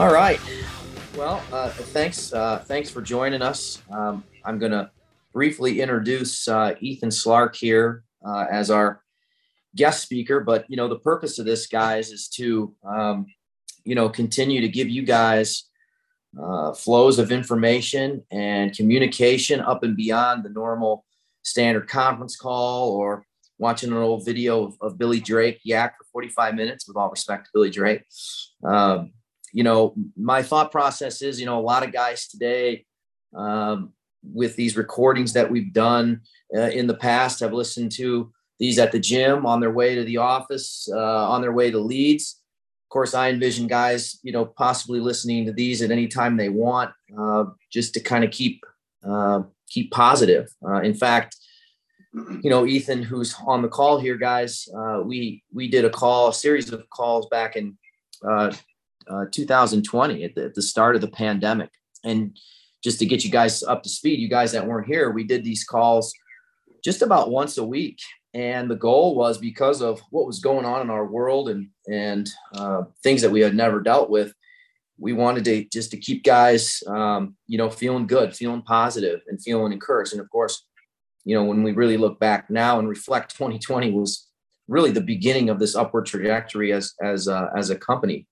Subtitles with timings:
[0.00, 0.40] All right.
[1.16, 2.32] Well, uh, thanks.
[2.32, 3.80] Uh, thanks for joining us.
[3.92, 4.90] Um, I'm going to
[5.32, 9.04] briefly introduce uh, Ethan Slark here uh, as our
[9.76, 10.40] guest speaker.
[10.40, 13.26] But you know, the purpose of this, guys, is to um,
[13.84, 15.68] you know continue to give you guys
[16.42, 21.04] uh, flows of information and communication up and beyond the normal
[21.42, 23.24] standard conference call or
[23.58, 26.88] watching an old video of, of Billy Drake yak for 45 minutes.
[26.88, 28.02] With all respect to Billy Drake.
[28.64, 29.12] Um,
[29.54, 32.84] you know, my thought process is, you know, a lot of guys today
[33.36, 36.22] um, with these recordings that we've done
[36.54, 40.02] uh, in the past have listened to these at the gym on their way to
[40.02, 42.42] the office, uh, on their way to leads.
[42.86, 46.48] Of course, I envision guys, you know, possibly listening to these at any time they
[46.48, 48.60] want, uh, just to kind of keep
[49.08, 50.48] uh, keep positive.
[50.66, 51.36] Uh, in fact,
[52.42, 56.28] you know, Ethan, who's on the call here, guys, uh, we we did a call,
[56.28, 57.76] a series of calls back in
[58.28, 58.52] uh,
[59.30, 61.70] 2020 at the, at the start of the pandemic.
[62.04, 62.38] And
[62.82, 65.42] just to get you guys up to speed, you guys that weren't here, we did
[65.42, 66.12] these calls
[66.84, 67.98] just about once a week.
[68.34, 72.28] And the goal was because of what was going on in our world and and
[72.54, 74.34] uh, things that we had never dealt with,
[74.98, 79.40] we wanted to just to keep guys, um, you know, feeling good, feeling positive, and
[79.40, 80.12] feeling encouraged.
[80.12, 80.66] And of course,
[81.24, 84.28] you know, when we really look back now and reflect, 2020 was
[84.68, 88.26] really the beginning of this upward trajectory as as uh, as a company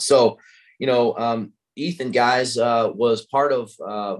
[0.00, 0.38] so,
[0.78, 4.16] you know, um, Ethan, guys, uh, was part of uh,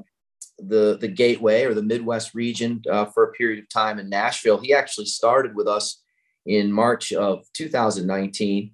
[0.58, 4.58] the the Gateway or the Midwest region uh, for a period of time in Nashville.
[4.58, 6.02] He actually started with us
[6.46, 8.72] in March of 2019.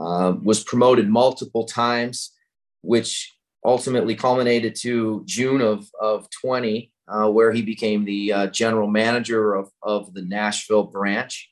[0.00, 2.32] Um, was promoted multiple times,
[2.80, 3.30] which
[3.64, 9.54] ultimately culminated to June of of 20, uh, where he became the uh, general manager
[9.54, 11.51] of of the Nashville branch.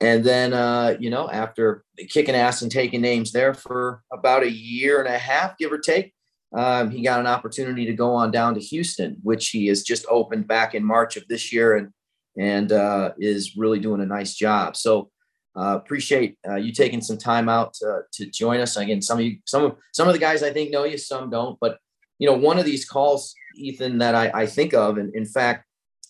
[0.00, 4.50] And then, uh, you know, after kicking ass and taking names there for about a
[4.50, 6.12] year and a half, give or take,
[6.54, 10.04] um, he got an opportunity to go on down to Houston, which he has just
[10.08, 11.90] opened back in March of this year and
[12.38, 14.76] and uh, is really doing a nice job.
[14.76, 15.10] So
[15.56, 18.76] uh, appreciate uh, you taking some time out to, to join us.
[18.76, 21.30] Again, some of you, some of some of the guys I think know you, some
[21.30, 21.58] don't.
[21.60, 21.78] But
[22.18, 25.64] you know, one of these calls, Ethan, that I, I think of, and in fact,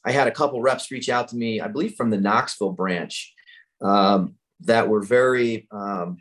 [0.05, 3.33] I had a couple reps reach out to me, I believe from the Knoxville branch
[3.83, 6.19] um, that were very, um,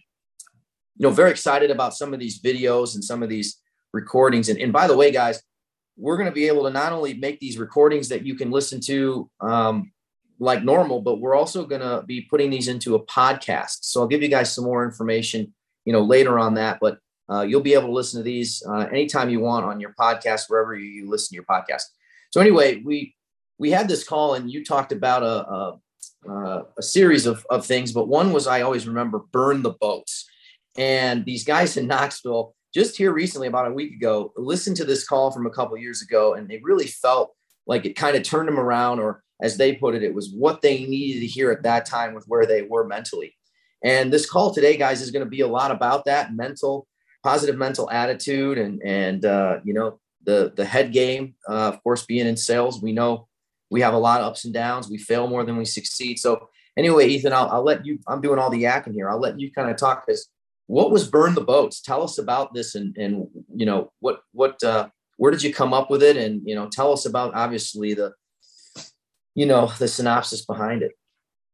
[0.98, 3.62] you know, very excited about some of these videos and some of these
[3.94, 4.50] recordings.
[4.50, 5.42] And, and by the way, guys,
[5.98, 8.82] we're going to be able to not only make these recordings that you can listen
[8.82, 9.92] to um,
[10.40, 13.78] like normal, but we're also going to be putting these into a podcast.
[13.82, 15.54] So I'll give you guys some more information,
[15.86, 16.80] you know, later on that.
[16.82, 17.00] But
[17.32, 20.50] uh, you'll be able to listen to these uh, anytime you want on your podcast,
[20.50, 21.84] wherever you, listen to your podcast.
[22.32, 23.16] So anyway, we
[23.58, 25.80] we had this call, and you talked about a, a
[26.30, 30.30] uh, a series of, of things, but one was I always remember burn the boats.
[30.78, 35.08] And these guys in Knoxville, just here recently, about a week ago, listened to this
[35.08, 37.34] call from a couple years ago, and they really felt
[37.66, 40.62] like it kind of turned them around, or as they put it, it was what
[40.62, 43.36] they needed to hear at that time with where they were mentally.
[43.84, 46.88] And this call today, guys, is going to be a lot about that mental,
[47.24, 51.36] positive mental attitude, and and uh, you know the the head game.
[51.48, 53.28] Uh, of course, being in sales, we know
[53.70, 54.90] we have a lot of ups and downs.
[54.90, 56.20] We fail more than we succeed.
[56.20, 59.10] So anyway, Ethan, I'll, I'll let you, I'm doing all the yakking here.
[59.10, 60.30] I'll let you kind of talk because
[60.68, 61.82] what was burn the boats?
[61.82, 65.74] Tell us about this and, and, you know, what, what, uh, where did you come
[65.74, 66.18] up with it?
[66.18, 68.14] And, you know, tell us about obviously the,
[69.34, 70.92] you know, the synopsis behind it.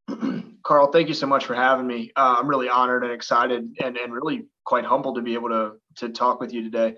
[0.64, 2.12] Carl, thank you so much for having me.
[2.16, 5.74] Uh, I'm really honored and excited and, and really quite humbled to be able to,
[5.98, 6.96] to talk with you today.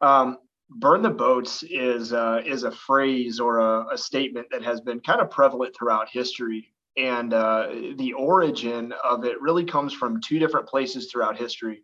[0.00, 0.38] Um,
[0.70, 5.00] burn the boats is uh, is a phrase or a, a, statement that has been
[5.00, 6.72] kind of prevalent throughout history.
[6.96, 11.82] And uh, the origin of it really comes from two different places throughout history.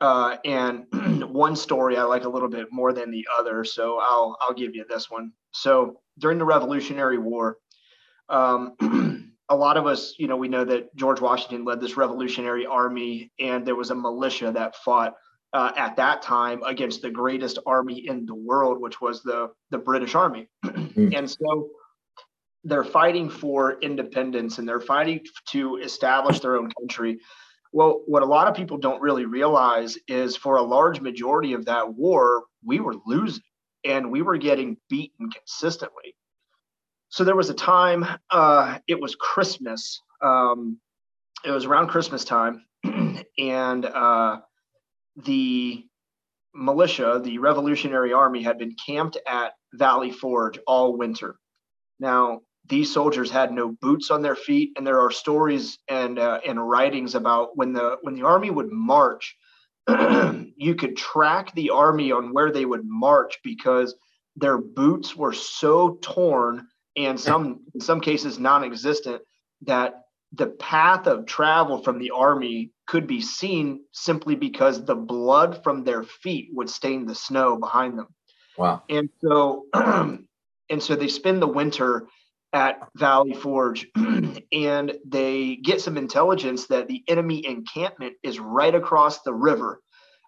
[0.00, 0.86] Uh, and
[1.32, 4.74] one story i like a little bit more than the other so i'll i'll give
[4.74, 5.32] you this one.
[5.52, 7.58] So during the revolutionary war
[8.28, 8.74] um,
[9.48, 13.30] a lot of us you know we know that george washington led this revolutionary army
[13.38, 15.14] and there was a militia that fought
[15.54, 19.78] uh, at that time against the greatest army in the world, which was the the
[19.78, 20.48] British Army.
[20.64, 21.16] mm.
[21.16, 21.70] And so
[22.64, 25.20] they're fighting for independence and they're fighting
[25.50, 27.20] to establish their own country.
[27.72, 31.66] Well, what a lot of people don't really realize is for a large majority of
[31.66, 33.42] that war, we were losing
[33.84, 36.16] and we were getting beaten consistently.
[37.10, 40.00] So there was a time, uh, it was Christmas.
[40.22, 40.78] Um,
[41.44, 42.64] it was around Christmas time.
[43.38, 44.38] and uh,
[45.16, 45.84] the
[46.54, 51.36] militia, the Revolutionary Army, had been camped at Valley Forge all winter.
[51.98, 56.40] Now, these soldiers had no boots on their feet, and there are stories and uh,
[56.46, 59.36] and writings about when the when the army would march,
[59.88, 63.94] you could track the army on where they would march because
[64.36, 66.66] their boots were so torn
[66.96, 69.20] and some in some cases non-existent
[69.62, 70.02] that
[70.32, 75.84] the path of travel from the army could be seen simply because the blood from
[75.84, 78.08] their feet would stain the snow behind them.
[78.58, 78.82] Wow.
[78.88, 82.06] And so and so they spend the winter
[82.52, 83.88] at Valley Forge
[84.52, 89.80] and they get some intelligence that the enemy encampment is right across the river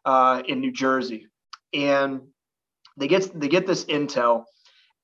[0.05, 1.29] uh, in New Jersey.
[1.73, 2.23] And
[2.97, 4.45] they get they get this intel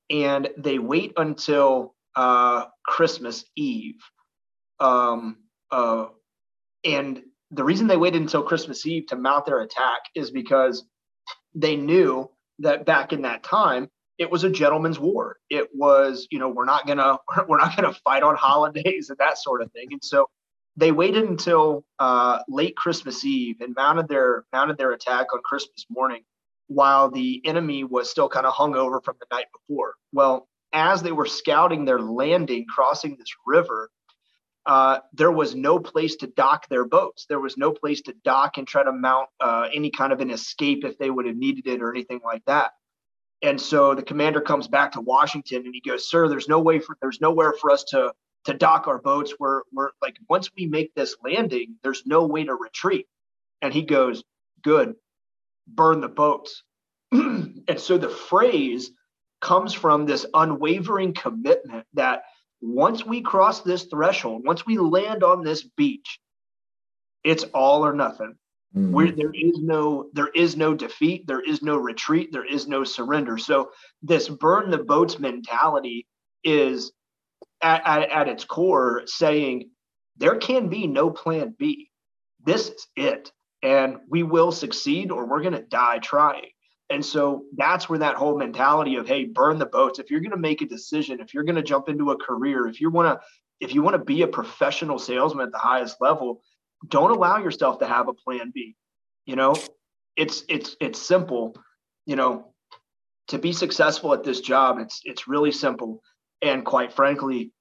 [0.09, 4.01] and they wait until uh, Christmas Eve.
[4.79, 5.37] Um,
[5.71, 6.07] uh,
[6.83, 7.21] and
[7.53, 10.85] the reason they waited until Christmas Eve to mount their attack is because
[11.55, 12.29] they knew
[12.59, 15.37] that back in that time it was a gentleman's war.
[15.49, 17.17] It was, you know, we're not gonna
[17.47, 19.87] we're not gonna fight on holidays and that sort of thing.
[19.91, 20.29] And so
[20.75, 25.85] they waited until uh, late Christmas Eve and mounted their mounted their attack on Christmas
[25.89, 26.23] morning
[26.67, 29.93] while the enemy was still kind of hung over from the night before.
[30.11, 33.91] Well, as they were scouting their landing crossing this river,
[34.65, 37.25] uh, there was no place to dock their boats.
[37.27, 40.31] There was no place to dock and try to mount uh, any kind of an
[40.31, 42.71] escape if they would have needed it or anything like that.
[43.41, 46.79] And so the commander comes back to Washington and he goes, "Sir, there's no way
[46.79, 48.13] for there's nowhere for us to
[48.45, 49.33] to dock our boats.
[49.37, 53.05] We're we're like once we make this landing, there's no way to retreat."
[53.61, 54.23] And he goes,
[54.61, 54.95] "Good,
[55.67, 56.63] burn the boats."
[57.11, 58.91] and so the phrase
[59.41, 62.23] comes from this unwavering commitment that
[62.63, 66.19] once we cross this threshold, once we land on this beach,
[67.23, 68.35] it's all or nothing.
[68.73, 68.93] Mm-hmm.
[68.93, 72.85] Where there is no there is no defeat, there is no retreat, there is no
[72.85, 73.37] surrender.
[73.37, 73.71] So
[74.01, 76.07] this burn the boats mentality
[76.43, 76.91] is
[77.61, 79.69] at, at, at its core saying
[80.17, 81.89] there can be no plan B.
[82.45, 83.31] This is it.
[83.61, 86.49] And we will succeed or we're going to die trying.
[86.89, 89.99] And so that's where that whole mentality of hey, burn the boats.
[89.99, 92.67] If you're going to make a decision, if you're going to jump into a career,
[92.67, 93.25] if you want to
[93.59, 96.41] if you want to be a professional salesman at the highest level,
[96.87, 98.75] don't allow yourself to have a plan B.
[99.25, 99.55] You know,
[100.15, 101.55] it's it's it's simple.
[102.05, 102.53] You know,
[103.29, 106.01] to be successful at this job, it's it's really simple.
[106.41, 107.51] And quite frankly,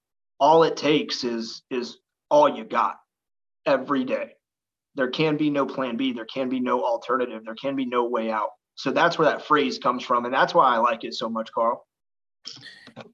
[0.41, 1.99] all it takes is is
[2.31, 2.97] all you got
[3.65, 4.33] every day.
[4.95, 6.13] There can be no plan B.
[6.13, 7.45] There can be no alternative.
[7.45, 8.51] There can be no way out.
[8.75, 11.53] So that's where that phrase comes from, and that's why I like it so much,
[11.53, 11.87] Carl.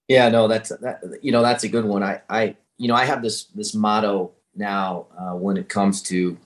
[0.09, 1.19] Yeah, no, that's that.
[1.23, 2.03] You know, that's a good one.
[2.03, 6.37] I, I, you know, I have this this motto now uh, when it comes to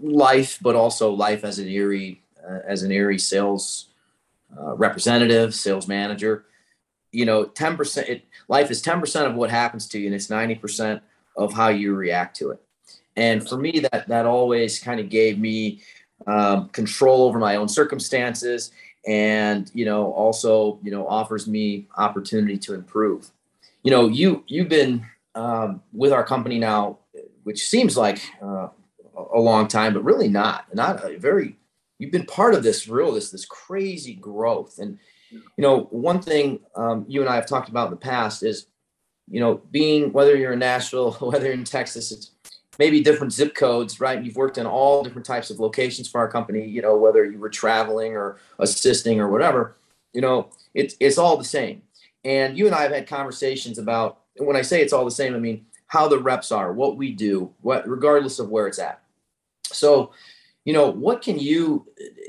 [0.00, 3.88] life, but also life as an Erie uh, as an Erie sales
[4.58, 6.46] uh, representative, sales manager.
[7.12, 8.22] You know, ten percent.
[8.48, 11.02] Life is ten percent of what happens to you, and it's ninety percent
[11.36, 12.60] of how you react to it.
[13.16, 15.82] And for me, that that always kind of gave me
[16.26, 18.72] um, control over my own circumstances,
[19.06, 23.30] and you know, also you know, offers me opportunity to improve.
[23.82, 26.98] You know, you you've been um, with our company now
[27.46, 28.66] which seems like uh,
[29.32, 30.64] a long time, but really not.
[30.74, 31.56] Not a very.
[32.00, 34.98] You've been part of this real this this crazy growth, and
[35.30, 38.66] you know one thing um, you and I have talked about in the past is,
[39.30, 42.32] you know, being whether you're in Nashville, whether in Texas, it's
[42.78, 44.22] maybe different zip codes, right?
[44.22, 46.66] You've worked in all different types of locations for our company.
[46.66, 49.76] You know, whether you were traveling or assisting or whatever,
[50.12, 51.82] you know, it's it's all the same.
[52.24, 54.20] And you and I have had conversations about.
[54.38, 57.12] When I say it's all the same, I mean how the reps are, what we
[57.12, 59.00] do, what regardless of where it's at.
[59.64, 60.12] So,
[60.64, 61.86] you know, what can you,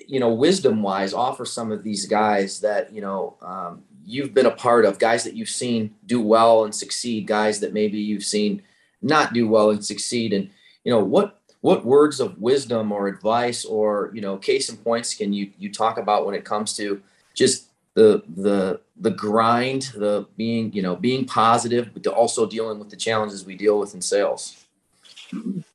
[0.07, 4.45] you know, wisdom wise, offer some of these guys that you know um, you've been
[4.45, 8.23] a part of, guys that you've seen do well and succeed, guys that maybe you've
[8.23, 8.61] seen
[9.01, 10.49] not do well and succeed, and
[10.83, 15.13] you know what what words of wisdom or advice or you know case and points
[15.13, 17.01] can you you talk about when it comes to
[17.33, 22.91] just the the the grind, the being you know being positive, but also dealing with
[22.91, 24.65] the challenges we deal with in sales.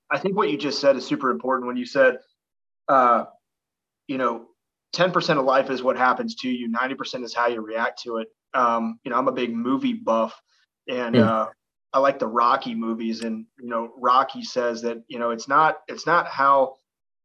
[0.08, 1.66] I think what you just said is super important.
[1.66, 2.18] When you said,
[2.88, 3.24] uh,
[4.06, 4.46] you know,
[4.92, 8.00] ten percent of life is what happens to you, ninety percent is how you react
[8.02, 8.28] to it.
[8.54, 10.40] Um, you know, I'm a big movie buff,
[10.88, 11.26] and mm.
[11.26, 11.48] uh,
[11.92, 13.22] I like the Rocky movies.
[13.22, 16.76] And you know, Rocky says that you know it's not it's not how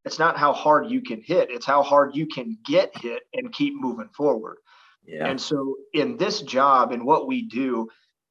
[0.06, 3.52] it's not how hard you can hit; it's how hard you can get hit and
[3.52, 4.58] keep moving forward.
[5.06, 5.28] Yeah.
[5.28, 7.88] And so in this job and what we do,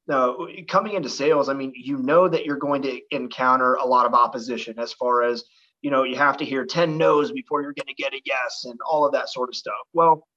[0.09, 0.33] uh,
[0.67, 4.13] coming into sales, I mean, you know that you're going to encounter a lot of
[4.13, 5.43] opposition as far as
[5.81, 8.65] you know, you have to hear 10 no's before you're going to get a yes
[8.65, 9.75] and all of that sort of stuff.
[9.93, 10.27] Well,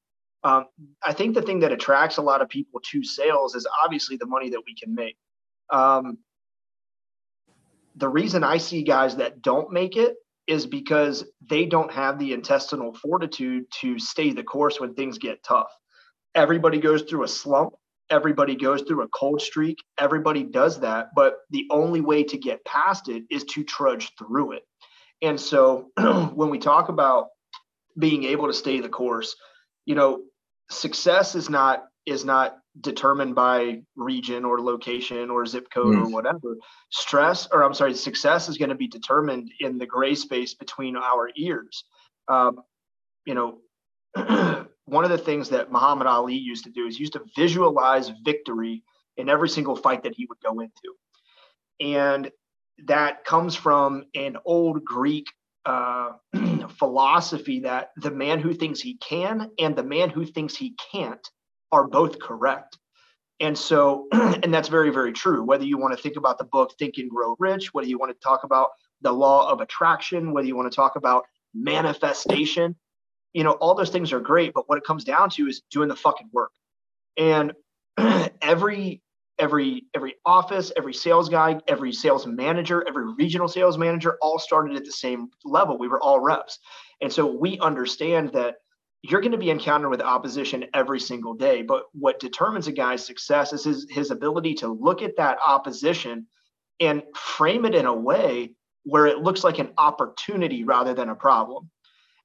[0.45, 0.67] um,
[1.05, 4.27] I think the thing that attracts a lot of people to sales is obviously the
[4.27, 5.17] money that we can make.
[5.73, 6.19] Um,
[7.97, 12.33] the reason I see guys that don't make it is because they don't have the
[12.33, 15.71] intestinal fortitude to stay the course when things get tough.
[16.35, 17.75] Everybody goes through a slump.
[18.11, 19.79] Everybody goes through a cold streak.
[19.99, 21.11] Everybody does that.
[21.15, 24.63] But the only way to get past it is to trudge through it.
[25.23, 25.91] And so
[26.35, 27.29] when we talk about
[27.99, 29.37] being able to stay the course,
[29.85, 30.23] you know,
[30.71, 36.03] success is not is not determined by region or location or zip code mm.
[36.03, 36.57] or whatever.
[36.91, 40.97] Stress, or I'm sorry, success is going to be determined in the gray space between
[40.97, 41.85] our ears.
[42.29, 42.61] Um,
[43.25, 43.59] you know,
[44.85, 48.85] one of the things that Muhammad Ali used to do is used to visualize victory
[49.17, 50.95] in every single fight that he would go into.
[51.81, 52.31] And
[52.87, 55.27] that comes from an old Greek
[55.67, 56.13] uh,
[56.79, 61.31] philosophy that the man who thinks he can and the man who thinks he can't
[61.73, 62.79] are both correct.
[63.41, 65.43] And so, and that's very, very true.
[65.43, 68.13] Whether you want to think about the book Think and Grow Rich, whether you want
[68.13, 71.25] to talk about the law of attraction, whether you want to talk about
[71.55, 72.77] manifestation,
[73.33, 74.53] you know, all those things are great.
[74.53, 76.53] But what it comes down to is doing the fucking work.
[77.17, 77.53] And
[78.43, 79.03] every
[79.39, 84.77] every every office every sales guy every sales manager every regional sales manager all started
[84.77, 86.59] at the same level we were all reps
[87.01, 88.57] and so we understand that
[89.03, 91.63] you're going to be encountered with opposition every single day.
[91.63, 96.27] But what determines a guy's success is his, his ability to look at that opposition
[96.81, 98.55] and frame it in a way
[98.85, 101.71] where it looks like an opportunity rather than a problem.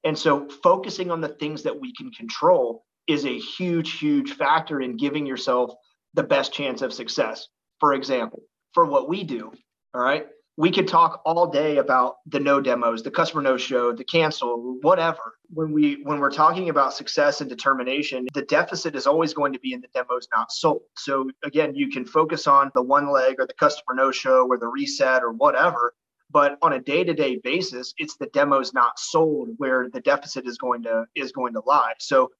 [0.03, 4.81] And so focusing on the things that we can control is a huge, huge factor
[4.81, 5.73] in giving yourself
[6.13, 7.47] the best chance of success.
[7.79, 9.51] For example, for what we do,
[9.93, 13.91] all right, we could talk all day about the no demos the customer no show
[13.91, 15.35] the cancel whatever.
[15.49, 19.59] When we when we're talking about success and determination the deficit is always going to
[19.59, 20.83] be in the demos not sold.
[20.95, 24.57] So again you can focus on the one leg or the customer no show or
[24.57, 25.93] the reset or whatever
[26.31, 30.83] but on a day-to-day basis it's the demos not sold where the deficit is going
[30.83, 31.93] to is going to lie.
[31.99, 32.31] So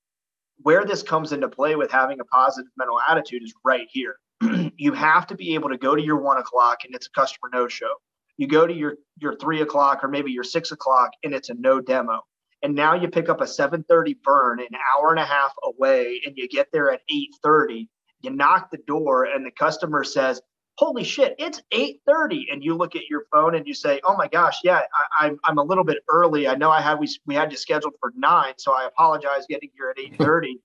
[0.62, 4.15] where this comes into play with having a positive mental attitude is right here
[4.77, 7.50] you have to be able to go to your one o'clock and it's a customer
[7.54, 7.94] no show.
[8.38, 11.54] You go to your your three o'clock or maybe your six o'clock and it's a
[11.54, 12.22] no demo.
[12.62, 16.36] And now you pick up a 7:30 burn an hour and a half away and
[16.36, 17.88] you get there at 8:30.
[18.22, 20.42] You knock the door and the customer says,
[20.77, 24.27] "Holy shit, it's 8:30!" And you look at your phone and you say, "Oh my
[24.27, 26.48] gosh, yeah, I, I'm I'm a little bit early.
[26.48, 29.70] I know I had we we had you scheduled for nine, so I apologize getting
[29.75, 30.60] here at 8:30."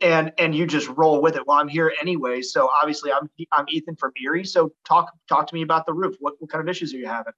[0.00, 1.46] And and you just roll with it.
[1.46, 4.44] Well, I'm here anyway, so obviously I'm I'm Ethan from Erie.
[4.44, 6.16] So talk talk to me about the roof.
[6.20, 7.32] What what kind of issues are you having?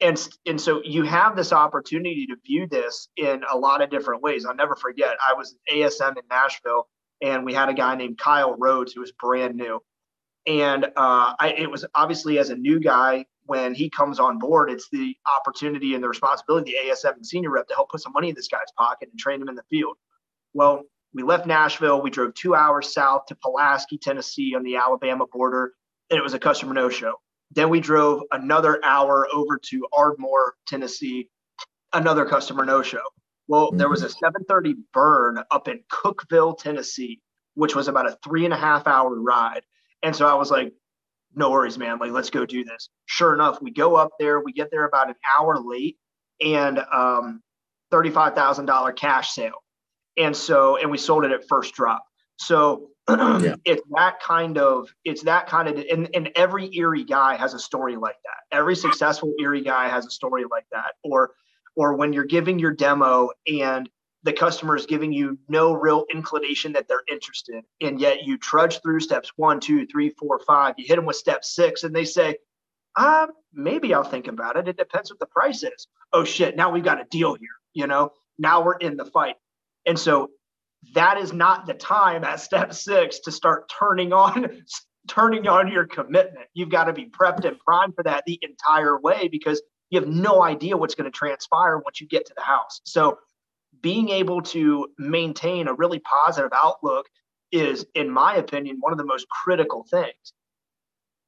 [0.00, 4.22] And and so you have this opportunity to view this in a lot of different
[4.22, 4.46] ways.
[4.46, 5.16] I'll never forget.
[5.26, 6.88] I was ASM in Nashville,
[7.20, 9.80] and we had a guy named Kyle Rhodes who was brand new,
[10.46, 14.70] and uh, I, it was obviously as a new guy when he comes on board,
[14.70, 18.12] it's the opportunity and the responsibility the ASM and senior rep to help put some
[18.12, 19.96] money in this guy's pocket and train him in the field.
[20.54, 22.00] Well, we left Nashville.
[22.00, 25.72] We drove two hours south to Pulaski, Tennessee, on the Alabama border,
[26.10, 27.14] and it was a customer no show.
[27.50, 31.28] Then we drove another hour over to Ardmore, Tennessee,
[31.92, 33.02] another customer no show.
[33.48, 33.78] Well, mm-hmm.
[33.78, 37.20] there was a 7:30 burn up in Cookeville, Tennessee,
[37.54, 39.62] which was about a three and a half hour ride.
[40.02, 40.72] And so I was like,
[41.34, 41.98] no worries, man.
[41.98, 42.88] Like, let's go do this.
[43.06, 44.40] Sure enough, we go up there.
[44.40, 45.98] We get there about an hour late,
[46.40, 47.42] and um,
[47.92, 49.62] $35,000 cash sale
[50.16, 52.04] and so and we sold it at first drop.
[52.36, 53.56] So yeah.
[53.64, 57.58] it's that kind of it's that kind of and, and every Erie guy has a
[57.58, 58.56] story like that.
[58.56, 60.92] Every successful Erie guy has a story like that.
[61.04, 61.32] Or
[61.76, 63.88] or when you're giving your demo and
[64.22, 68.82] the customer is giving you no real inclination that they're interested and yet you trudge
[68.82, 72.04] through steps one two three four five you hit them with step six and they
[72.04, 72.36] say
[72.96, 74.68] uh, maybe i'll think about it.
[74.68, 75.86] It depends what the price is.
[76.12, 76.56] Oh shit.
[76.56, 78.12] Now we've got a deal here you know?
[78.38, 79.36] Now we're in the fight
[79.86, 80.30] and so
[80.94, 84.62] that is not the time at step six to start turning on
[85.08, 86.46] turning on your commitment.
[86.54, 90.08] You've got to be prepped and primed for that the entire way because you have
[90.08, 92.80] no idea what's going to transpire once you get to the house.
[92.84, 93.18] So
[93.82, 97.06] being able to maintain a really positive outlook
[97.50, 100.32] is, in my opinion, one of the most critical things.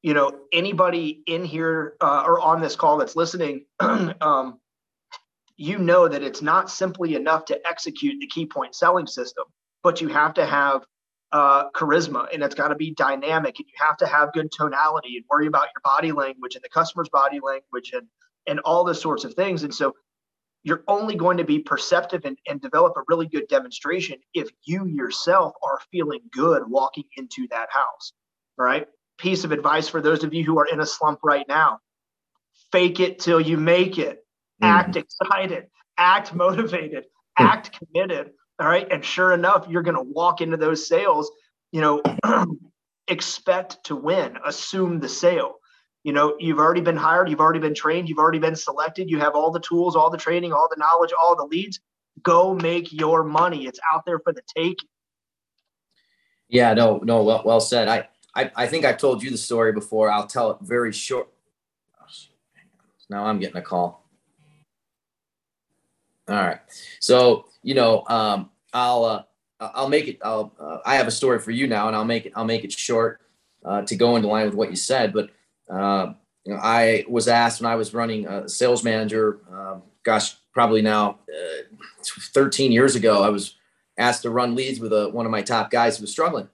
[0.01, 4.59] You know, anybody in here uh, or on this call that's listening, um,
[5.57, 9.45] you know that it's not simply enough to execute the key point selling system,
[9.83, 10.83] but you have to have
[11.31, 15.17] uh, charisma and it's got to be dynamic and you have to have good tonality
[15.17, 18.07] and worry about your body language and the customer's body language and
[18.45, 19.63] and all those sorts of things.
[19.63, 19.95] And so
[20.63, 24.85] you're only going to be perceptive and, and develop a really good demonstration if you
[24.85, 28.13] yourself are feeling good walking into that house.
[28.59, 28.87] All right.
[29.17, 31.79] Piece of advice for those of you who are in a slump right now
[32.71, 34.22] fake it till you make it.
[34.63, 34.79] Mm-hmm.
[34.79, 35.67] Act excited,
[35.97, 37.45] act motivated, mm-hmm.
[37.45, 38.31] act committed.
[38.59, 38.87] All right.
[38.89, 41.29] And sure enough, you're going to walk into those sales,
[41.71, 42.01] you know,
[43.07, 45.55] expect to win, assume the sale.
[46.03, 49.19] You know you've already been hired you've already been trained you've already been selected you
[49.19, 51.79] have all the tools all the training all the knowledge all the leads.
[52.21, 53.67] Go make your money.
[53.67, 54.89] It's out there for the taking.
[56.49, 57.87] Yeah no no well, well said.
[57.87, 60.11] I, I i think i've told you the story before.
[60.11, 61.29] I'll tell it very short.
[63.09, 64.02] Now i'm getting a call
[66.29, 66.59] all right
[66.99, 69.23] so you know um i'll uh
[69.59, 72.25] i'll make it i'll uh, i have a story for you now and i'll make
[72.25, 73.21] it i'll make it short
[73.65, 75.29] uh, to go into line with what you said but
[75.69, 76.13] uh,
[76.45, 80.81] you know, I was asked when I was running a sales manager, uh, gosh, probably
[80.81, 81.63] now uh,
[82.33, 83.55] 13 years ago, I was
[83.97, 86.49] asked to run leads with a, one of my top guys who was struggling.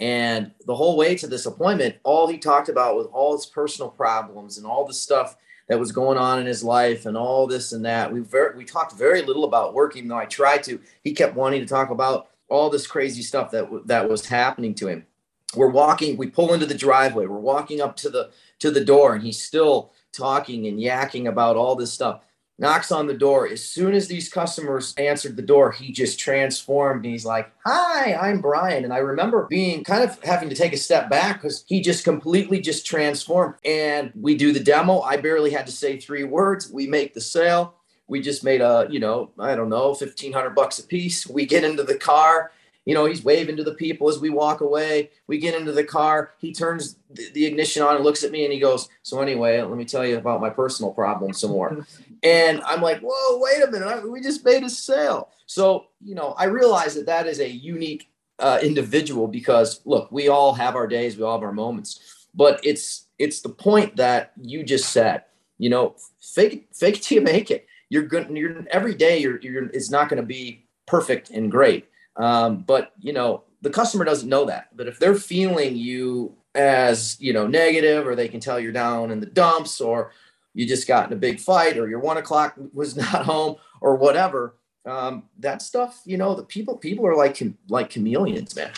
[0.00, 3.90] And the whole way to this appointment, all he talked about was all his personal
[3.90, 5.36] problems and all the stuff
[5.68, 8.12] that was going on in his life and all this and that.
[8.12, 10.80] We very, we talked very little about work, even though I tried to.
[11.04, 14.88] He kept wanting to talk about all this crazy stuff that that was happening to
[14.88, 15.06] him.
[15.54, 17.26] We're walking, we pull into the driveway.
[17.26, 21.56] We're walking up to the to the door and he's still talking and yakking about
[21.56, 22.22] all this stuff
[22.58, 23.48] knocks on the door.
[23.48, 28.14] As soon as these customers answered the door he just transformed and he's like hi
[28.14, 28.84] i'm brian.
[28.84, 32.04] And i remember being kind of having to take a step back because he just
[32.04, 33.54] completely just transformed.
[33.64, 35.00] And we do the demo.
[35.00, 36.70] I barely had to say three words.
[36.70, 37.74] We make the sale.
[38.08, 41.26] We just made a you know i don't know 1500 bucks a piece.
[41.26, 42.52] We get into the car
[42.88, 45.10] you know, he's waving to the people as we walk away.
[45.26, 46.32] We get into the car.
[46.38, 49.60] He turns the, the ignition on and looks at me and he goes, So, anyway,
[49.60, 51.86] let me tell you about my personal problem some more.
[52.22, 53.86] and I'm like, Whoa, wait a minute.
[53.86, 55.28] I, we just made a sale.
[55.44, 60.28] So, you know, I realize that that is a unique uh, individual because look, we
[60.28, 64.32] all have our days, we all have our moments, but it's it's the point that
[64.40, 65.24] you just said.
[65.58, 67.66] You know, fake it, fake it till you make it.
[67.90, 68.30] You're good.
[68.30, 69.18] You're every day.
[69.18, 69.64] You're you're.
[69.64, 71.87] It's not going to be perfect and great.
[72.18, 74.68] Um, but you know, the customer doesn't know that.
[74.76, 79.10] But if they're feeling you as you know negative, or they can tell you're down
[79.10, 80.12] in the dumps, or
[80.54, 83.96] you just got in a big fight, or your one o'clock was not home, or
[83.96, 88.72] whatever, um, that stuff, you know, the people people are like like chameleons, man.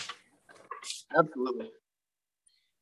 [1.19, 1.71] Absolutely.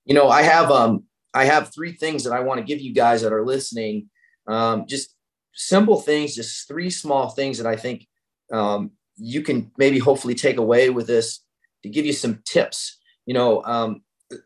[0.05, 2.93] You know, I have um I have three things that I want to give you
[2.93, 4.09] guys that are listening.
[4.47, 5.15] Um, just
[5.53, 8.07] simple things, just three small things that I think
[8.53, 11.41] um, you can maybe hopefully take away with this
[11.83, 12.99] to give you some tips.
[13.27, 14.03] You know, um,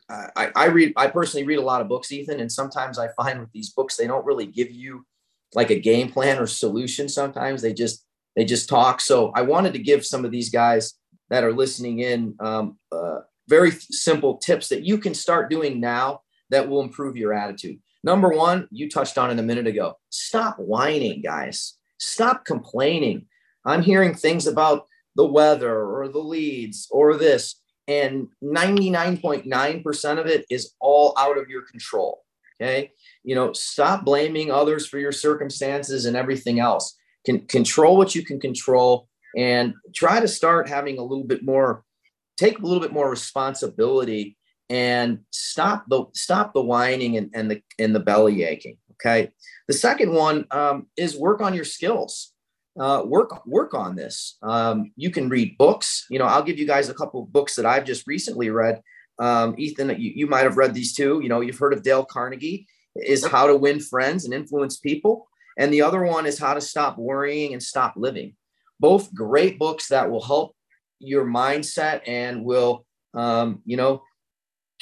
[0.08, 3.40] I, I read, I personally read a lot of books, Ethan, and sometimes I find
[3.40, 5.04] with these books, they don't really give you
[5.54, 7.08] like a game plan or solution.
[7.08, 8.04] Sometimes they just,
[8.36, 9.00] they just talk.
[9.00, 10.94] So I wanted to give some of these guys
[11.30, 16.22] that are listening in um, uh, very simple tips that you can start doing now
[16.50, 17.78] that will improve your attitude.
[18.04, 19.94] Number one, you touched on it a minute ago.
[20.10, 21.74] Stop whining, guys.
[21.98, 23.26] Stop complaining.
[23.64, 30.46] I'm hearing things about the weather or the leads or this, and 99.9% of it
[30.50, 32.22] is all out of your control.
[32.60, 32.92] Okay.
[33.24, 36.96] You know, stop blaming others for your circumstances and everything else.
[37.24, 41.84] Can control what you can control and try to start having a little bit more,
[42.36, 44.36] take a little bit more responsibility
[44.70, 48.76] and stop the stop the whining and, and the and the belly aching.
[48.92, 49.30] Okay.
[49.66, 52.31] The second one um, is work on your skills
[52.78, 54.38] uh, work work on this.
[54.42, 56.06] Um, you can read books.
[56.10, 58.82] You know, I'll give you guys a couple of books that I've just recently read.
[59.18, 61.20] Um, Ethan, you, you might have read these too.
[61.22, 62.66] You know, you've heard of Dale Carnegie.
[62.94, 65.26] Is How to Win Friends and Influence People,
[65.58, 68.36] and the other one is How to Stop Worrying and Stop Living.
[68.80, 70.54] Both great books that will help
[70.98, 74.02] your mindset and will, um, you know,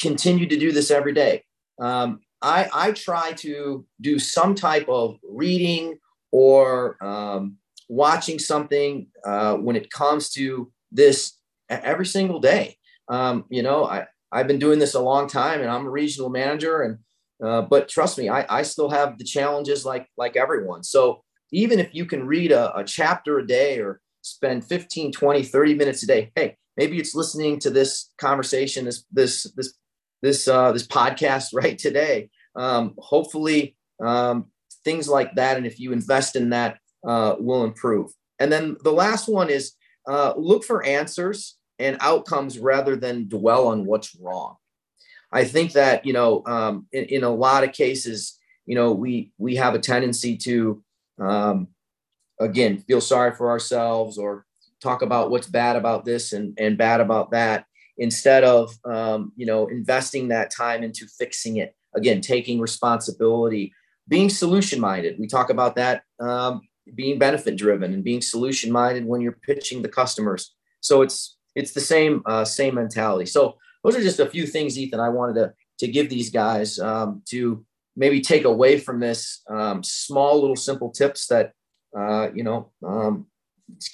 [0.00, 1.44] continue to do this every day.
[1.80, 5.98] Um, I, I try to do some type of reading
[6.32, 7.58] or um,
[7.90, 11.36] watching something uh, when it comes to this
[11.68, 12.76] every single day.
[13.08, 16.30] Um, you know, I, I've been doing this a long time and I'm a regional
[16.30, 16.98] manager and,
[17.44, 20.84] uh, but trust me, I, I still have the challenges like, like everyone.
[20.84, 25.42] So even if you can read a, a chapter a day or spend 15, 20,
[25.42, 29.74] 30 minutes a day, Hey, maybe it's listening to this conversation, this, this, this,
[30.22, 32.30] this, uh, this podcast right today.
[32.54, 33.74] Um, hopefully,
[34.04, 34.46] um,
[34.84, 35.56] things like that.
[35.56, 38.12] And if you invest in that, uh, will improve.
[38.38, 39.72] And then the last one is
[40.08, 44.56] uh, look for answers and outcomes rather than dwell on what's wrong.
[45.32, 49.32] I think that you know um, in, in, a lot of cases, you know we
[49.38, 50.82] we have a tendency to
[51.20, 51.68] um,
[52.40, 54.46] again feel sorry for ourselves or
[54.80, 57.66] talk about what's bad about this and, and bad about that
[57.98, 63.72] instead of um, you know investing that time into fixing it again taking responsibility
[64.08, 66.62] being solution minded we talk about that um,
[66.94, 70.54] being benefit driven and being solution minded when you're pitching the customers.
[70.80, 73.26] So it's it's the same uh, same mentality.
[73.26, 76.78] So those are just a few things ethan i wanted to to give these guys
[76.78, 77.64] um, to
[77.96, 81.52] maybe take away from this um, small little simple tips that
[81.96, 83.26] uh, you know um,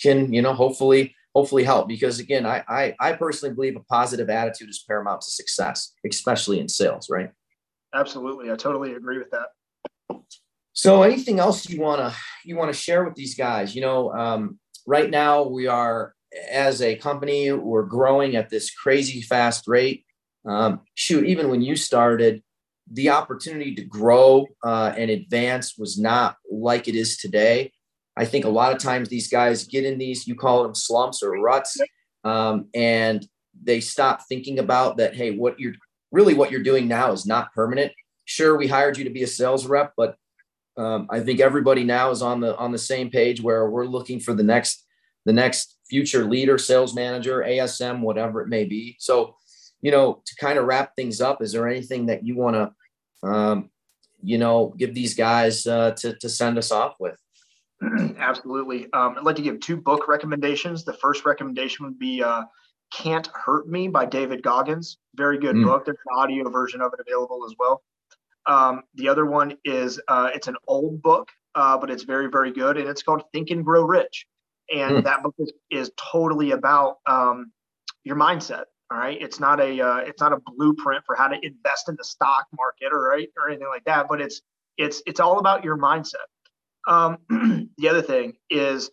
[0.02, 1.86] can you know hopefully hopefully help.
[1.86, 6.60] Because again I, I i personally believe a positive attitude is paramount to success especially
[6.60, 7.30] in sales right?
[7.94, 8.50] Absolutely.
[8.50, 9.48] I totally agree with that
[10.76, 14.12] so anything else you want to you want to share with these guys you know
[14.12, 16.14] um, right now we are
[16.50, 20.04] as a company we're growing at this crazy fast rate
[20.46, 22.42] um, shoot even when you started
[22.92, 27.72] the opportunity to grow uh, and advance was not like it is today
[28.16, 31.22] I think a lot of times these guys get in these, you call them slumps
[31.22, 31.78] or ruts,
[32.24, 33.26] um, and
[33.62, 35.14] they stop thinking about that.
[35.14, 35.74] Hey, what you're
[36.10, 37.92] really what you're doing now is not permanent.
[38.24, 40.16] Sure, we hired you to be a sales rep, but
[40.76, 44.20] um, I think everybody now is on the on the same page where we're looking
[44.20, 44.84] for the next
[45.24, 48.96] the next future leader, sales manager, ASM, whatever it may be.
[48.98, 49.36] So,
[49.80, 53.28] you know, to kind of wrap things up, is there anything that you want to,
[53.28, 53.70] um,
[54.22, 57.16] you know, give these guys uh, to to send us off with?
[58.18, 58.84] Absolutely.
[58.92, 60.84] Um, I'd like to give two book recommendations.
[60.84, 62.42] The first recommendation would be uh,
[62.92, 64.98] Can't Hurt Me by David Goggins.
[65.14, 65.64] Very good mm.
[65.64, 65.84] book.
[65.84, 67.82] There's an audio version of it available as well.
[68.46, 72.52] Um, the other one is uh, it's an old book, uh, but it's very, very
[72.52, 72.76] good.
[72.76, 74.26] And it's called Think and Grow Rich.
[74.74, 75.04] And mm.
[75.04, 77.52] that book is, is totally about um,
[78.04, 78.64] your mindset.
[78.90, 79.20] All right.
[79.20, 82.46] It's not a uh, it's not a blueprint for how to invest in the stock
[82.56, 84.42] market or right or anything like that, but it's
[84.78, 86.26] it's it's all about your mindset
[86.86, 87.18] um,
[87.78, 88.90] the other thing is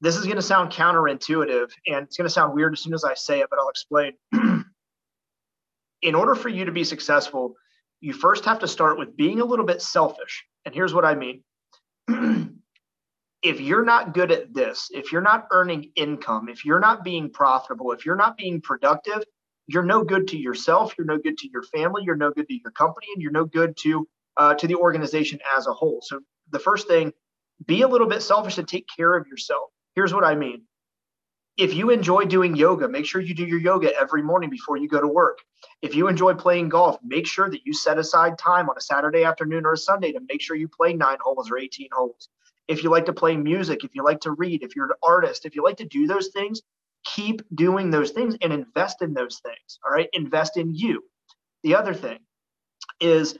[0.00, 3.04] this is going to sound counterintuitive and it's going to sound weird as soon as
[3.04, 4.12] I say it, but I'll explain.
[6.02, 7.54] In order for you to be successful,
[8.00, 10.44] you first have to start with being a little bit selfish.
[10.64, 11.42] And here's what I mean.
[13.42, 17.30] if you're not good at this, if you're not earning income, if you're not being
[17.30, 19.22] profitable, if you're not being productive,
[19.66, 22.54] you're no good to yourself, you're no good to your family, you're no good to
[22.54, 26.00] your company, and you're no good to uh, to the organization as a whole.
[26.02, 27.12] So the first thing,
[27.66, 29.70] be a little bit selfish and take care of yourself.
[29.94, 30.62] Here's what I mean.
[31.60, 34.88] If you enjoy doing yoga, make sure you do your yoga every morning before you
[34.88, 35.40] go to work.
[35.82, 39.24] If you enjoy playing golf, make sure that you set aside time on a Saturday
[39.24, 42.30] afternoon or a Sunday to make sure you play nine holes or 18 holes.
[42.66, 45.44] If you like to play music, if you like to read, if you're an artist,
[45.44, 46.62] if you like to do those things,
[47.04, 49.78] keep doing those things and invest in those things.
[49.84, 50.08] All right.
[50.14, 51.04] Invest in you.
[51.62, 52.20] The other thing
[53.02, 53.36] is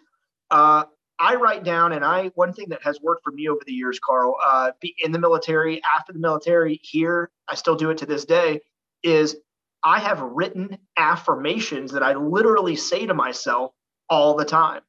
[0.50, 0.84] uh,
[1.20, 4.00] I write down, and I one thing that has worked for me over the years,
[4.00, 4.72] Carl, uh,
[5.04, 8.60] in the military, after the military, here, I still do it to this day.
[9.02, 9.36] Is
[9.84, 13.72] I have written affirmations that I literally say to myself
[14.08, 14.80] all the time,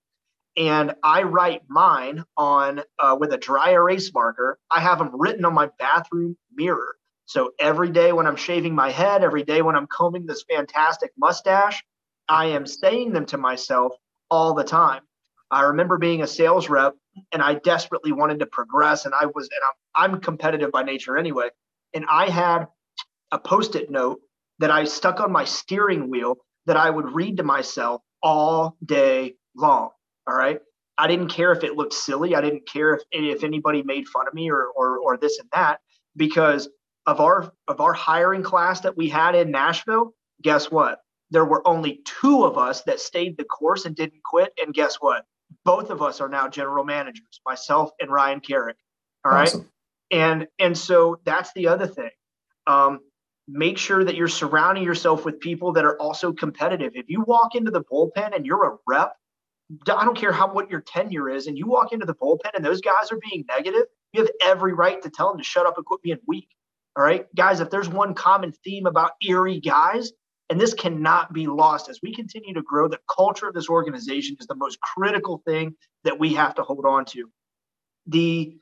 [0.56, 4.58] and I write mine on uh, with a dry erase marker.
[4.72, 6.96] I have them written on my bathroom mirror.
[7.26, 11.12] So every day when I'm shaving my head, every day when I'm combing this fantastic
[11.18, 11.84] mustache,
[12.30, 13.94] I am saying them to myself
[14.30, 15.02] all the time.
[15.52, 16.96] I remember being a sales rep
[17.34, 19.06] and I desperately wanted to progress.
[19.06, 19.62] And I was, and
[19.98, 21.50] I'm, I'm competitive by nature anyway.
[21.94, 22.68] And I had
[23.32, 24.22] a post it note
[24.60, 26.38] that I stuck on my steering wheel
[26.68, 29.90] that I would read to myself all day long.
[30.28, 30.60] All right.
[30.98, 32.36] I didn't care if it looked silly.
[32.36, 35.50] I didn't care if, if anybody made fun of me or, or, or this and
[35.52, 35.80] that
[36.16, 36.70] because
[37.08, 40.14] of our, of our hiring class that we had in Nashville.
[40.42, 41.00] Guess what?
[41.32, 44.54] There were only two of us that stayed the course and didn't quit.
[44.62, 45.26] And guess what?
[45.66, 48.78] Both of us are now general managers, myself and Ryan Carrick.
[49.26, 49.48] All right.
[49.48, 49.70] Awesome.
[50.12, 52.10] And and so that's the other thing.
[52.68, 53.00] Um,
[53.48, 56.92] make sure that you're surrounding yourself with people that are also competitive.
[56.96, 59.14] If you walk into the bullpen and you're a rep,
[59.88, 62.64] I don't care how what your tenure is, and you walk into the bullpen and
[62.64, 65.78] those guys are being negative, you have every right to tell them to shut up
[65.78, 66.50] and quit being weak.
[66.98, 70.12] All right, guys, if there's one common theme about Erie guys,
[70.52, 72.90] and this cannot be lost as we continue to grow.
[72.90, 76.86] The culture of this organization is the most critical thing that we have to hold
[76.86, 77.32] on to.
[78.08, 78.58] The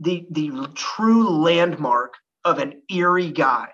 [0.00, 3.68] the the true landmark of an Erie guy.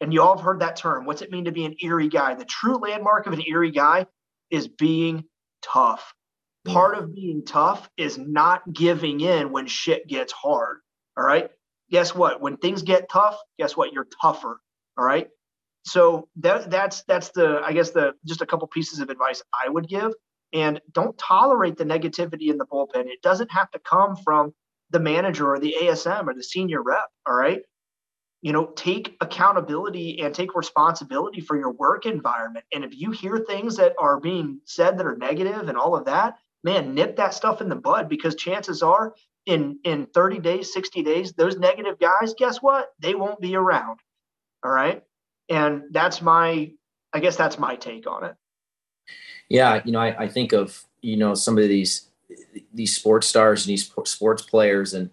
[0.00, 1.04] And you all have heard that term.
[1.04, 2.34] What's it mean to be an Erie guy?
[2.34, 4.06] The true landmark of an Erie guy
[4.50, 5.24] is being
[5.60, 6.14] tough.
[6.64, 10.78] Part of being tough is not giving in when shit gets hard.
[11.18, 11.50] All right.
[11.90, 12.40] Guess what?
[12.40, 13.92] When things get tough, guess what?
[13.92, 14.58] You're tougher.
[14.96, 15.28] All right
[15.88, 19.68] so that that's that's the i guess the just a couple pieces of advice i
[19.68, 20.12] would give
[20.52, 24.52] and don't tolerate the negativity in the bullpen it doesn't have to come from
[24.90, 27.08] the manager or the ASM or the senior rep.
[27.26, 27.62] All right.
[28.40, 32.64] You know, take accountability and take responsibility for your work environment.
[32.72, 36.04] And if you hear things that are being said that are negative and all of
[36.04, 39.14] that, man, nip that stuff in the bud because chances are
[39.46, 42.88] in in 30 days, 60 days, those negative guys, guess what?
[43.00, 43.98] They won't be around.
[44.64, 45.02] All right.
[45.48, 46.72] And that's my,
[47.12, 48.34] I guess that's my take on it.
[49.48, 49.80] Yeah.
[49.84, 52.08] You know, I, I think of, you know, some of these
[52.72, 55.10] these sports stars and these sports players, and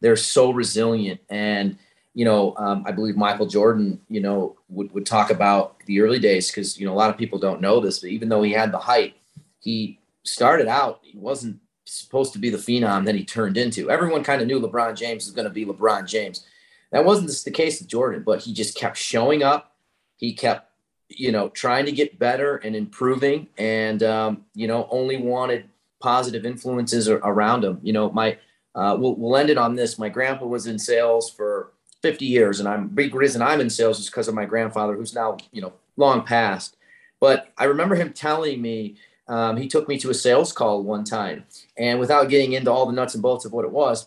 [0.00, 1.20] they're so resilient.
[1.28, 1.78] And
[2.14, 6.20] you know, um, I believe Michael Jordan, you know, would, would talk about the early
[6.20, 8.52] days because you know a lot of people don't know this, but even though he
[8.52, 9.16] had the height,
[9.60, 13.90] he started out he wasn't supposed to be the phenom that he turned into.
[13.90, 16.46] Everyone kind of knew LeBron James was going to be LeBron James.
[16.94, 19.74] That wasn't the case with Jordan, but he just kept showing up.
[20.16, 20.70] He kept,
[21.08, 26.46] you know, trying to get better and improving, and um, you know, only wanted positive
[26.46, 27.80] influences around him.
[27.82, 28.38] You know, my
[28.76, 29.98] uh, we'll, we'll end it on this.
[29.98, 33.98] My grandpa was in sales for 50 years, and I'm big reason I'm in sales
[33.98, 36.76] is because of my grandfather, who's now you know long past.
[37.18, 41.02] But I remember him telling me um, he took me to a sales call one
[41.02, 41.44] time,
[41.76, 44.06] and without getting into all the nuts and bolts of what it was,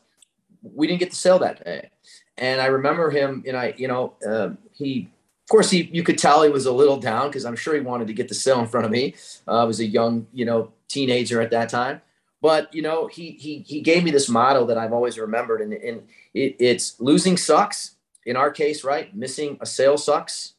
[0.61, 1.89] we didn't get the sale that day.
[2.37, 5.09] And I remember him, and I, you know, uh, he
[5.47, 7.79] of course, he you could tell he was a little down because I'm sure he
[7.79, 9.15] wanted to get the sale in front of me.
[9.47, 12.01] Uh, I was a young, you know, teenager at that time.
[12.41, 15.71] But you know, he he he gave me this motto that I've always remembered, and,
[15.71, 17.95] and it, it's losing sucks.
[18.25, 20.55] In our case, right, missing a sale sucks.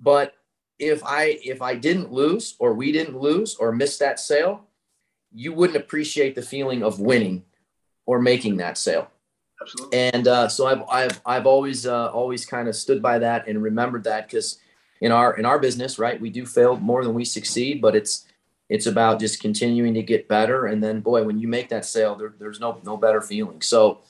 [0.00, 0.34] But
[0.78, 4.68] if I if I didn't lose, or we didn't lose, or miss that sale,
[5.34, 7.44] you wouldn't appreciate the feeling of winning
[8.06, 9.10] or making that sale.
[9.60, 9.98] Absolutely.
[9.98, 13.62] And uh, so I've I've I've always uh, always kind of stood by that and
[13.62, 14.58] remembered that because
[15.00, 18.26] in our in our business, right, we do fail more than we succeed, but it's
[18.68, 20.66] it's about just continuing to get better.
[20.66, 23.62] And then, boy, when you make that sale, there, there's no no better feeling.
[23.62, 24.00] So,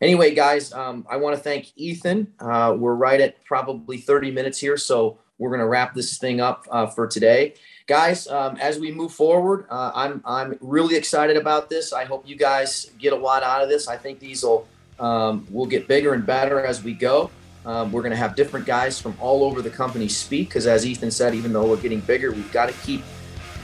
[0.00, 2.32] anyway, guys, um, I want to thank Ethan.
[2.40, 6.40] Uh, we're right at probably 30 minutes here, so we're going to wrap this thing
[6.40, 7.54] up uh, for today
[7.86, 12.28] guys um, as we move forward uh, i'm i'm really excited about this i hope
[12.28, 14.68] you guys get a lot out of this i think these will
[15.00, 17.30] um, we'll get bigger and better as we go.
[17.66, 20.86] Um, we're going to have different guys from all over the company speak because, as
[20.86, 23.02] Ethan said, even though we're getting bigger, we've got to keep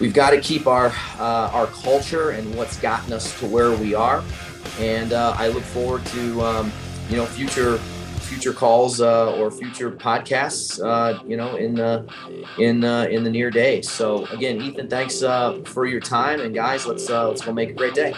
[0.01, 3.95] we've got to keep our uh, our culture and what's gotten us to where we
[3.95, 4.23] are.
[4.79, 6.73] And uh, I look forward to um,
[7.09, 7.79] you know future
[8.25, 12.07] future calls uh, or future podcasts, uh, you know, in the
[12.59, 13.81] in uh, in the near day.
[13.83, 17.71] So again, Ethan, thanks uh, for your time, and guys, let's uh, let's go make
[17.71, 18.15] a great day.